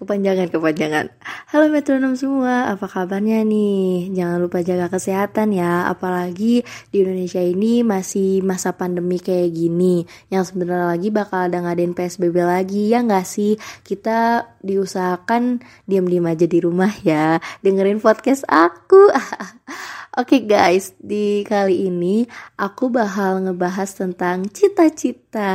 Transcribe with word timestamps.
ah, 0.00 0.08
kepanjangan 0.08 0.48
kepanjangan. 0.48 1.06
Halo 1.52 1.68
metronom 1.68 2.16
semua, 2.16 2.72
apa 2.72 2.88
kabarnya 2.88 3.44
nih? 3.44 4.08
Jangan 4.16 4.40
lupa 4.40 4.64
jaga 4.64 4.88
kesehatan 4.88 5.52
ya, 5.52 5.92
apalagi 5.92 6.64
di 6.88 6.96
Indonesia 7.04 7.44
ini 7.44 7.84
masih 7.84 8.40
masa 8.40 8.72
pandemi 8.72 9.20
kayak 9.20 9.52
gini, 9.52 10.08
yang 10.32 10.48
sebenarnya 10.48 10.96
lagi 10.96 11.12
bakal 11.12 11.52
ada 11.52 11.60
ngadain 11.60 11.92
PSBB 11.92 12.36
lagi 12.40 12.88
ya 12.88 13.04
nggak 13.04 13.28
sih? 13.28 13.60
Kita 13.84 14.48
diusahakan 14.64 15.60
diam-diam 15.84 16.24
aja 16.24 16.48
di 16.48 16.58
rumah 16.64 16.96
ya, 17.04 17.36
dengerin 17.60 18.00
podcast 18.00 18.48
aku. 18.48 19.12
Oke 20.20 20.42
guys, 20.48 20.96
di 20.96 21.44
kali 21.44 21.86
ini 21.86 22.24
aku 22.56 22.88
bakal 22.88 23.44
ngebahas 23.44 23.94
tentang 23.94 24.48
cita-cita. 24.48 25.52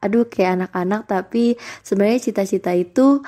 Aduh 0.00 0.30
kayak 0.30 0.64
anak-anak 0.64 1.10
tapi 1.10 1.58
sebenarnya 1.84 2.30
cita-cita 2.30 2.72
itu 2.72 3.20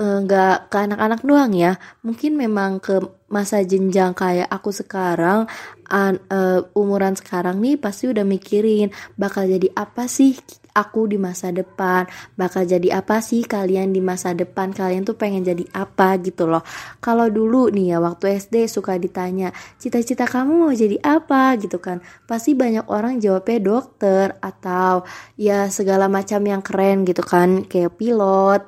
nggak 0.00 0.72
ke 0.72 0.76
anak-anak 0.80 1.20
doang 1.22 1.52
ya. 1.52 1.76
Mungkin 2.00 2.40
memang 2.40 2.80
ke 2.80 2.98
masa 3.30 3.62
jenjang 3.62 4.16
kayak 4.16 4.48
aku 4.50 4.72
sekarang, 4.74 5.46
an- 5.86 6.22
eh, 6.32 6.60
umuran 6.74 7.14
sekarang 7.14 7.60
nih 7.62 7.76
pasti 7.78 8.10
udah 8.10 8.24
mikirin 8.26 8.90
bakal 9.14 9.46
jadi 9.46 9.70
apa 9.76 10.08
sih 10.10 10.34
aku 10.74 11.10
di 11.10 11.18
masa 11.18 11.50
depan, 11.50 12.06
bakal 12.38 12.62
jadi 12.62 13.02
apa 13.02 13.18
sih 13.20 13.42
kalian 13.44 13.90
di 13.90 13.98
masa 14.02 14.32
depan, 14.32 14.70
kalian 14.70 15.02
tuh 15.02 15.18
pengen 15.18 15.42
jadi 15.42 15.66
apa 15.74 16.16
gitu 16.22 16.46
loh. 16.46 16.62
Kalau 17.02 17.26
dulu 17.30 17.68
nih 17.74 17.94
ya 17.94 17.98
waktu 18.02 18.38
SD 18.38 18.66
suka 18.70 18.96
ditanya, 18.96 19.50
cita-cita 19.82 20.24
kamu 20.30 20.52
mau 20.66 20.72
jadi 20.74 20.96
apa 21.02 21.58
gitu 21.58 21.78
kan. 21.82 22.00
Pasti 22.26 22.54
banyak 22.54 22.86
orang 22.86 23.18
jawabnya 23.18 23.58
dokter 23.60 24.26
atau 24.40 25.02
ya 25.36 25.66
segala 25.68 26.06
macam 26.06 26.40
yang 26.46 26.62
keren 26.62 27.02
gitu 27.06 27.22
kan, 27.26 27.66
kayak 27.66 27.98
pilot, 27.98 28.62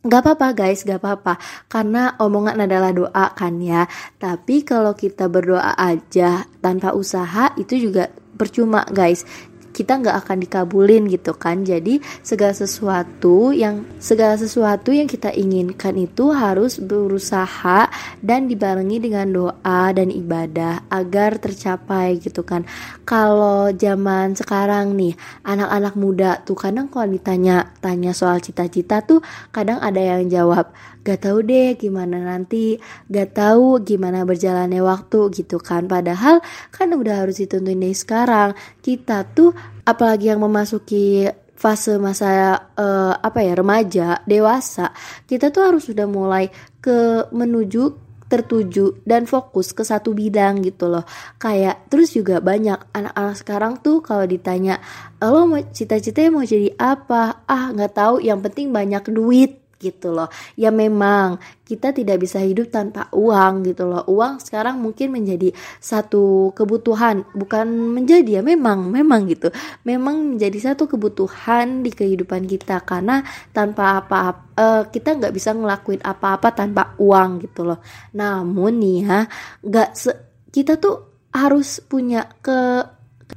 Gak 0.00 0.24
apa-apa 0.24 0.56
guys, 0.56 0.80
gak 0.88 1.04
apa-apa. 1.04 1.36
Karena 1.68 2.16
omongan 2.16 2.64
adalah 2.64 2.88
doa 2.88 3.26
kan 3.36 3.60
ya. 3.60 3.84
Tapi 4.16 4.64
kalau 4.64 4.96
kita 4.96 5.28
berdoa 5.28 5.76
aja 5.76 6.48
tanpa 6.64 6.96
usaha 6.96 7.52
itu 7.60 7.76
juga 7.76 8.08
percuma 8.40 8.88
guys 8.88 9.28
kita 9.70 10.02
nggak 10.02 10.16
akan 10.26 10.36
dikabulin 10.44 11.06
gitu 11.10 11.34
kan. 11.34 11.62
Jadi 11.62 12.02
segala 12.20 12.54
sesuatu 12.54 13.54
yang 13.54 13.86
segala 14.02 14.36
sesuatu 14.36 14.90
yang 14.90 15.06
kita 15.06 15.30
inginkan 15.34 15.96
itu 15.96 16.30
harus 16.34 16.78
berusaha 16.82 17.90
dan 18.20 18.46
dibarengi 18.50 18.98
dengan 19.02 19.26
doa 19.30 19.82
dan 19.94 20.10
ibadah 20.10 20.86
agar 20.90 21.38
tercapai 21.38 22.18
gitu 22.20 22.42
kan. 22.42 22.66
Kalau 23.06 23.70
zaman 23.74 24.34
sekarang 24.36 24.94
nih 24.94 25.14
anak-anak 25.46 25.94
muda 25.98 26.30
tuh 26.42 26.58
kadang 26.58 26.86
kalau 26.90 27.10
ditanya 27.10 27.74
tanya 27.82 28.14
soal 28.14 28.38
cita-cita 28.38 29.02
tuh 29.02 29.22
kadang 29.50 29.78
ada 29.82 29.98
yang 29.98 30.26
jawab 30.30 30.70
gak 31.00 31.26
tahu 31.26 31.44
deh 31.44 31.76
gimana 31.76 32.20
nanti 32.20 32.76
gak 33.08 33.36
tahu 33.36 33.80
gimana 33.84 34.24
berjalannya 34.24 34.80
waktu 34.84 35.20
gitu 35.32 35.56
kan. 35.60 35.88
Padahal 35.88 36.44
kan 36.72 36.88
udah 36.92 37.24
harus 37.26 37.40
ditentuin 37.40 37.80
dari 37.80 37.96
sekarang. 37.96 38.56
Kita 38.80 39.24
tuh 39.30 39.52
apalagi 39.84 40.32
yang 40.32 40.40
memasuki 40.44 41.28
fase 41.60 42.00
masa 42.00 42.56
eh, 42.72 43.14
apa 43.20 43.44
ya 43.44 43.52
remaja 43.52 44.24
dewasa 44.24 44.96
kita 45.28 45.52
tuh 45.52 45.68
harus 45.68 45.92
sudah 45.92 46.08
mulai 46.08 46.48
ke 46.80 47.28
menuju 47.36 48.08
tertuju 48.30 49.02
dan 49.02 49.26
fokus 49.26 49.74
ke 49.74 49.82
satu 49.82 50.14
bidang 50.14 50.62
gitu 50.62 50.86
loh. 50.86 51.02
Kayak 51.42 51.90
terus 51.90 52.14
juga 52.14 52.38
banyak 52.38 52.94
anak-anak 52.94 53.36
sekarang 53.36 53.72
tuh 53.82 53.98
kalau 53.98 54.22
ditanya 54.22 54.78
lo 55.18 55.50
mau 55.50 55.58
cita-citanya 55.58 56.30
mau 56.30 56.46
jadi 56.46 56.70
apa? 56.78 57.42
Ah 57.50 57.74
nggak 57.74 57.92
tahu. 57.98 58.22
Yang 58.22 58.40
penting 58.46 58.70
banyak 58.70 59.04
duit 59.10 59.59
gitu 59.80 60.12
loh. 60.12 60.28
Ya 60.54 60.68
memang 60.68 61.40
kita 61.64 61.96
tidak 61.96 62.20
bisa 62.20 62.38
hidup 62.44 62.68
tanpa 62.68 63.08
uang 63.16 63.64
gitu 63.64 63.88
loh. 63.88 64.04
Uang 64.06 64.38
sekarang 64.38 64.78
mungkin 64.78 65.16
menjadi 65.16 65.56
satu 65.80 66.52
kebutuhan 66.52 67.24
bukan 67.32 67.96
menjadi 67.96 68.38
ya 68.38 68.42
memang 68.44 68.92
memang 68.92 69.24
gitu. 69.26 69.48
Memang 69.88 70.36
menjadi 70.36 70.70
satu 70.70 70.84
kebutuhan 70.84 71.80
di 71.80 71.90
kehidupan 71.90 72.44
kita 72.44 72.84
karena 72.84 73.24
tanpa 73.56 74.04
apa 74.04 74.52
eh, 74.54 74.82
kita 74.92 75.16
nggak 75.16 75.32
bisa 75.34 75.56
ngelakuin 75.56 76.04
apa-apa 76.04 76.52
tanpa 76.52 76.94
uang 77.00 77.40
gitu 77.48 77.64
loh. 77.64 77.80
Namun 78.12 78.76
nih 78.76 78.98
ya 79.02 79.18
nggak 79.64 79.88
kita 80.52 80.76
tuh 80.76 81.26
harus 81.30 81.78
punya 81.86 82.26
ke 82.42 82.82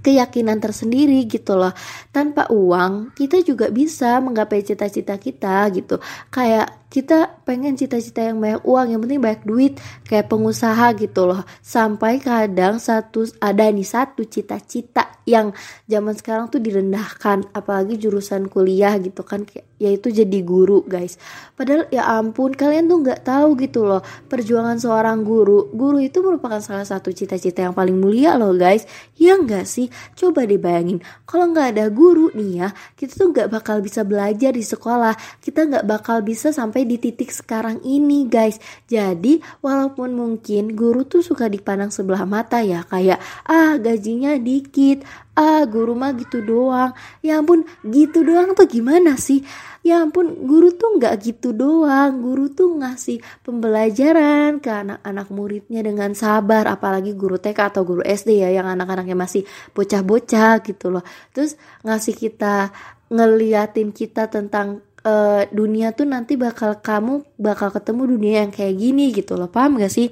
keyakinan 0.01 0.57
tersendiri 0.63 1.25
gitu 1.27 1.57
loh. 1.59 1.75
Tanpa 2.09 2.49
uang 2.49 3.13
kita 3.13 3.43
juga 3.43 3.69
bisa 3.69 4.17
menggapai 4.23 4.63
cita-cita 4.65 5.19
kita 5.19 5.69
gitu. 5.75 5.99
Kayak 6.33 6.82
kita 6.93 7.41
pengen 7.41 7.73
cita-cita 7.73 8.21
yang 8.21 8.37
banyak 8.37 8.61
uang 8.61 8.93
yang 8.93 9.01
penting 9.01 9.17
banyak 9.17 9.41
duit 9.41 9.73
kayak 10.05 10.29
pengusaha 10.29 10.93
gitu 10.93 11.25
loh. 11.25 11.41
Sampai 11.65 12.21
kadang 12.21 12.77
satu 12.77 13.25
ada 13.41 13.65
nih 13.65 13.81
satu 13.81 14.21
cita-cita 14.29 15.09
yang 15.25 15.55
zaman 15.87 16.13
sekarang 16.13 16.51
tuh 16.51 16.59
direndahkan 16.59 17.49
apalagi 17.55 17.95
jurusan 17.95 18.51
kuliah 18.51 18.99
gitu 18.99 19.23
kan 19.23 19.47
yaitu 19.81 20.13
jadi 20.13 20.39
guru 20.45 20.85
guys. 20.85 21.17
Padahal 21.57 21.89
ya 21.89 22.05
ampun 22.13 22.53
kalian 22.53 22.85
tuh 22.85 23.01
nggak 23.01 23.25
tahu 23.25 23.57
gitu 23.57 23.89
loh 23.89 24.05
perjuangan 24.29 24.77
seorang 24.77 25.25
guru. 25.25 25.73
Guru 25.73 25.97
itu 25.97 26.21
merupakan 26.21 26.61
salah 26.61 26.85
satu 26.85 27.09
cita-cita 27.09 27.65
yang 27.65 27.73
paling 27.73 27.97
mulia 27.97 28.37
loh 28.37 28.53
guys. 28.53 28.85
Ya 29.17 29.33
nggak 29.33 29.65
sih? 29.65 29.89
Coba 30.13 30.45
dibayangin 30.45 31.01
kalau 31.25 31.49
nggak 31.49 31.73
ada 31.73 31.89
guru 31.89 32.29
nih 32.37 32.51
ya 32.61 32.69
kita 32.93 33.17
tuh 33.17 33.33
nggak 33.33 33.49
bakal 33.49 33.81
bisa 33.81 34.05
belajar 34.05 34.53
di 34.53 34.61
sekolah. 34.61 35.17
Kita 35.41 35.65
nggak 35.65 35.85
bakal 35.89 36.21
bisa 36.21 36.53
sampai 36.53 36.82
di 36.83 36.99
titik 36.99 37.31
sekarang 37.31 37.81
ini 37.83 38.27
guys. 38.27 38.59
Jadi 38.87 39.39
walaupun 39.63 40.13
mungkin 40.13 40.77
guru 40.77 41.03
tuh 41.07 41.25
suka 41.25 41.49
dipandang 41.49 41.89
sebelah 41.89 42.27
mata 42.27 42.61
ya 42.61 42.83
kayak 42.87 43.19
ah 43.47 43.75
gajinya 43.79 44.35
dikit. 44.37 45.03
Ah 45.33 45.65
guru 45.65 45.97
mah 45.97 46.13
gitu 46.13 46.45
doang. 46.45 46.93
Ya 47.25 47.41
ampun 47.41 47.65
gitu 47.81 48.21
doang 48.21 48.53
tuh 48.53 48.69
gimana 48.69 49.17
sih? 49.17 49.41
Ya 49.81 50.05
ampun 50.05 50.45
guru 50.45 50.71
tuh 50.77 51.01
nggak 51.01 51.15
gitu 51.25 51.57
doang. 51.57 52.21
Guru 52.21 52.53
tuh 52.53 52.77
ngasih 52.77 53.17
pembelajaran 53.41 54.61
ke 54.61 54.69
anak-anak 54.69 55.27
muridnya 55.33 55.81
dengan 55.81 56.13
sabar. 56.13 56.69
Apalagi 56.69 57.17
guru 57.17 57.41
TK 57.41 57.73
atau 57.73 57.81
guru 57.81 58.05
SD 58.05 58.45
ya 58.45 58.53
yang 58.53 58.69
anak-anaknya 58.69 59.17
masih 59.17 59.41
bocah-bocah 59.73 60.61
gitu 60.61 60.93
loh. 60.93 61.03
Terus 61.33 61.57
ngasih 61.81 62.13
kita 62.13 62.69
ngeliatin 63.13 63.93
kita 63.93 64.29
tentang 64.29 64.81
eh, 65.03 65.43
dunia 65.51 65.91
tuh 65.91 66.07
nanti 66.07 66.39
bakal 66.39 66.79
kamu 66.79 67.23
bakal 67.39 67.69
ketemu 67.69 68.03
dunia 68.17 68.33
yang 68.47 68.51
kayak 68.51 68.75
gini 68.79 69.11
gitu 69.11 69.35
loh. 69.35 69.51
Paham 69.51 69.79
gak 69.79 69.91
sih? 69.91 70.11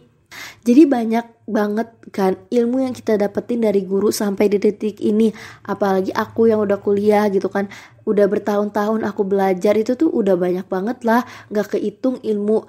Jadi 0.63 0.87
banyak 0.87 1.43
banget 1.43 1.91
kan 2.15 2.39
ilmu 2.47 2.87
yang 2.87 2.95
kita 2.95 3.19
dapetin 3.19 3.59
dari 3.59 3.83
guru 3.83 4.15
sampai 4.15 4.47
di 4.47 4.57
detik 4.63 5.03
ini. 5.03 5.31
Apalagi 5.67 6.15
aku 6.15 6.47
yang 6.47 6.63
udah 6.63 6.79
kuliah 6.79 7.27
gitu 7.27 7.51
kan. 7.51 7.67
Udah 8.07 8.25
bertahun-tahun 8.31 9.03
aku 9.03 9.21
belajar 9.27 9.75
itu 9.75 9.99
tuh 9.99 10.07
udah 10.07 10.39
banyak 10.39 10.63
banget 10.71 11.03
lah. 11.03 11.27
Nggak 11.51 11.75
kehitung 11.77 12.23
ilmu 12.23 12.63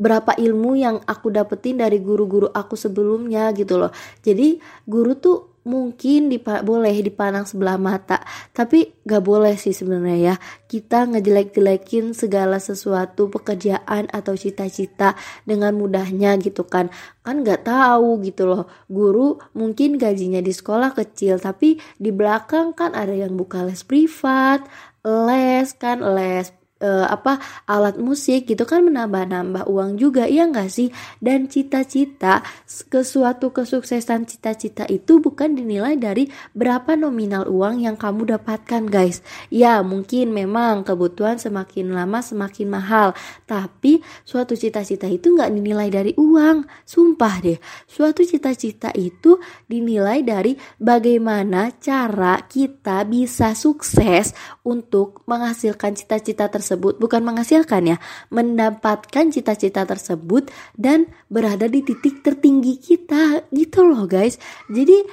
berapa 0.00 0.34
ilmu 0.34 0.74
yang 0.74 0.96
aku 1.04 1.30
dapetin 1.30 1.78
dari 1.78 2.00
guru-guru 2.00 2.48
aku 2.50 2.74
sebelumnya 2.74 3.52
gitu 3.52 3.76
loh. 3.76 3.92
Jadi 4.24 4.58
guru 4.88 5.14
tuh 5.14 5.51
mungkin 5.62 6.30
dipa- 6.30 6.62
boleh 6.62 6.94
dipandang 7.02 7.46
sebelah 7.46 7.78
mata 7.78 8.22
tapi 8.50 8.94
gak 9.06 9.22
boleh 9.22 9.54
sih 9.58 9.74
sebenarnya 9.74 10.18
ya. 10.18 10.34
Kita 10.66 11.04
ngejelek-jelekin 11.10 12.16
segala 12.16 12.56
sesuatu 12.62 13.28
pekerjaan 13.28 14.08
atau 14.08 14.34
cita-cita 14.34 15.14
dengan 15.44 15.76
mudahnya 15.76 16.38
gitu 16.40 16.64
kan. 16.64 16.88
Kan 17.22 17.46
nggak 17.46 17.68
tahu 17.68 18.22
gitu 18.24 18.48
loh. 18.48 18.64
Guru 18.88 19.38
mungkin 19.54 20.00
gajinya 20.00 20.40
di 20.42 20.50
sekolah 20.50 20.96
kecil 20.96 21.38
tapi 21.38 21.78
di 21.98 22.10
belakang 22.10 22.74
kan 22.74 22.96
ada 22.96 23.12
yang 23.12 23.36
buka 23.38 23.62
les 23.62 23.84
privat 23.84 24.64
les 25.02 25.66
kan 25.74 25.98
les 25.98 26.61
eh, 26.82 27.06
apa 27.08 27.38
alat 27.64 27.96
musik 27.96 28.50
gitu 28.50 28.68
kan 28.68 28.84
menambah-nambah 28.84 29.70
uang 29.70 29.96
juga 29.96 30.28
ya 30.28 30.44
nggak 30.50 30.68
sih? 30.68 30.92
Dan 31.22 31.48
cita-cita 31.48 32.44
ke 32.90 33.00
suatu 33.00 33.54
kesuksesan 33.54 34.26
cita-cita 34.28 34.84
itu 34.90 35.22
bukan 35.22 35.54
dinilai 35.56 35.94
dari 35.96 36.28
berapa 36.52 36.98
nominal 36.98 37.46
uang 37.46 37.86
yang 37.86 37.96
kamu 37.96 38.36
dapatkan 38.36 38.90
guys. 38.90 39.22
Ya 39.48 39.80
mungkin 39.80 40.34
memang 40.34 40.82
kebutuhan 40.82 41.38
semakin 41.38 41.94
lama 41.94 42.18
semakin 42.20 42.66
mahal 42.68 43.08
tapi 43.46 44.02
suatu 44.26 44.58
cita-cita 44.58 45.06
itu 45.06 45.32
nggak 45.32 45.50
dinilai 45.54 45.88
dari 45.88 46.12
uang. 46.18 46.66
Sumpah 46.82 47.34
deh 47.40 47.58
suatu 47.86 48.26
cita-cita 48.26 48.90
itu 48.98 49.38
dinilai 49.70 50.26
dari 50.26 50.58
bagaimana 50.82 51.72
cara 51.78 52.42
kita 52.42 53.06
bisa 53.06 53.54
sukses 53.54 54.34
untuk 54.66 55.22
menghasilkan 55.30 55.94
cita-cita 55.94 56.50
tersebut 56.50 56.71
bukan 56.76 57.22
menghasilkan 57.24 57.94
ya 57.94 57.96
mendapatkan 58.30 59.32
cita-cita 59.32 59.84
tersebut 59.88 60.50
dan 60.76 61.08
berada 61.32 61.66
di 61.66 61.82
titik 61.82 62.20
tertinggi 62.20 62.78
kita 62.78 63.48
gitu 63.50 63.86
loh 63.86 64.04
guys. 64.06 64.36
Jadi 64.68 65.04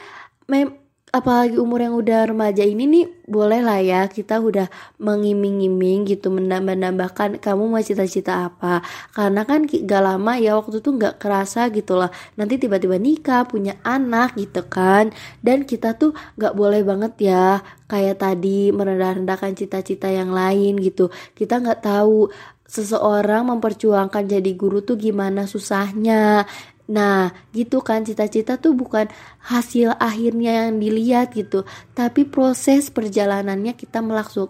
mem 0.50 0.89
apalagi 1.10 1.58
umur 1.58 1.82
yang 1.82 1.96
udah 1.98 2.30
remaja 2.30 2.62
ini 2.62 2.86
nih 2.86 3.06
boleh 3.26 3.62
lah 3.66 3.82
ya 3.82 4.02
kita 4.06 4.38
udah 4.38 4.70
mengiming-iming 5.02 6.06
gitu 6.06 6.30
menambah-nambahkan 6.30 7.42
kamu 7.42 7.64
mau 7.70 7.82
cita-cita 7.82 8.50
apa. 8.50 8.86
Karena 9.14 9.46
kan 9.46 9.66
gak 9.66 10.04
lama 10.04 10.38
ya 10.38 10.58
waktu 10.58 10.82
itu 10.82 10.90
nggak 10.94 11.18
kerasa 11.22 11.70
gitu 11.74 11.98
lah 11.98 12.10
nanti 12.38 12.62
tiba-tiba 12.62 12.98
nikah 13.02 13.46
punya 13.50 13.78
anak 13.82 14.38
gitu 14.38 14.66
kan. 14.70 15.10
Dan 15.42 15.66
kita 15.66 15.98
tuh 15.98 16.14
nggak 16.38 16.54
boleh 16.54 16.82
banget 16.86 17.14
ya 17.34 17.62
kayak 17.90 18.22
tadi 18.22 18.70
merendah-rendahkan 18.70 19.58
cita-cita 19.58 20.10
yang 20.10 20.30
lain 20.30 20.78
gitu. 20.78 21.10
Kita 21.34 21.58
nggak 21.58 21.82
tahu 21.86 22.30
seseorang 22.70 23.50
memperjuangkan 23.50 24.30
jadi 24.30 24.52
guru 24.54 24.86
tuh 24.86 24.94
gimana 24.94 25.50
susahnya 25.50 26.46
Nah, 26.90 27.30
gitu 27.54 27.86
kan 27.86 28.02
cita-cita 28.02 28.58
tuh 28.58 28.74
bukan 28.74 29.06
hasil 29.46 29.94
akhirnya 30.02 30.66
yang 30.66 30.82
dilihat 30.82 31.38
gitu, 31.38 31.62
tapi 31.94 32.26
proses 32.26 32.90
perjalanannya 32.90 33.78
kita 33.78 34.02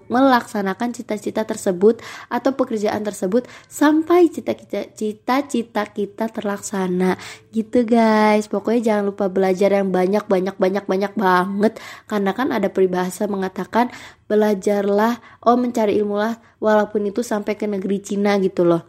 melaksanakan 0.08 0.96
cita-cita 0.96 1.44
tersebut 1.44 2.00
atau 2.32 2.56
pekerjaan 2.56 3.04
tersebut 3.04 3.44
sampai 3.68 4.32
cita-cita 4.32 5.84
kita 5.92 6.26
terlaksana. 6.32 7.20
Gitu 7.52 7.84
guys. 7.84 8.48
Pokoknya 8.48 8.96
jangan 8.96 9.12
lupa 9.12 9.28
belajar 9.28 9.76
yang 9.76 9.92
banyak 9.92 10.24
banyak 10.24 10.56
banyak 10.56 10.86
banyak 10.88 11.14
banget 11.20 11.74
karena 12.08 12.32
kan 12.32 12.56
ada 12.56 12.72
peribahasa 12.72 13.28
mengatakan 13.28 13.92
belajarlah 14.32 15.20
oh 15.44 15.58
mencari 15.60 16.00
ilmu 16.00 16.16
lah 16.16 16.40
walaupun 16.64 17.10
itu 17.10 17.20
sampai 17.20 17.60
ke 17.60 17.66
negeri 17.68 18.00
Cina 18.00 18.38
gitu 18.40 18.64
loh 18.64 18.89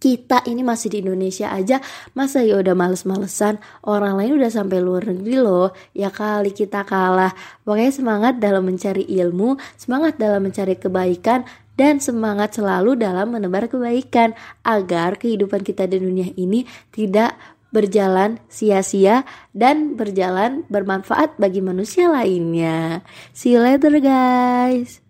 kita 0.00 0.42
ini 0.48 0.64
masih 0.64 0.88
di 0.88 1.04
Indonesia 1.04 1.52
aja 1.52 1.78
masa 2.16 2.40
ya 2.40 2.56
udah 2.56 2.72
males-malesan 2.72 3.60
orang 3.84 4.16
lain 4.16 4.40
udah 4.40 4.48
sampai 4.48 4.80
luar 4.80 5.04
negeri 5.12 5.36
loh 5.38 5.76
ya 5.92 6.08
kali 6.08 6.56
kita 6.56 6.88
kalah 6.88 7.36
pokoknya 7.62 7.92
semangat 7.92 8.34
dalam 8.40 8.64
mencari 8.64 9.04
ilmu 9.04 9.60
semangat 9.76 10.16
dalam 10.16 10.40
mencari 10.40 10.80
kebaikan 10.80 11.44
dan 11.76 12.00
semangat 12.00 12.56
selalu 12.56 12.96
dalam 12.96 13.36
menebar 13.36 13.68
kebaikan 13.68 14.32
agar 14.64 15.20
kehidupan 15.20 15.64
kita 15.64 15.84
di 15.84 16.00
dunia 16.00 16.28
ini 16.36 16.64
tidak 16.92 17.36
berjalan 17.70 18.42
sia-sia 18.50 19.22
dan 19.54 19.94
berjalan 19.94 20.66
bermanfaat 20.66 21.38
bagi 21.38 21.62
manusia 21.62 22.10
lainnya. 22.10 23.00
See 23.30 23.54
you 23.54 23.62
later 23.62 23.94
guys. 24.02 25.09